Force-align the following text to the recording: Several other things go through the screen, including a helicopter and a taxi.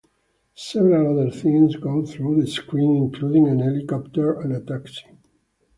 Several 0.55 1.19
other 1.19 1.29
things 1.29 1.75
go 1.75 2.03
through 2.03 2.41
the 2.41 2.47
screen, 2.47 2.95
including 2.95 3.47
a 3.47 3.63
helicopter 3.63 4.33
and 4.41 4.51
a 4.51 4.59
taxi. 4.59 5.05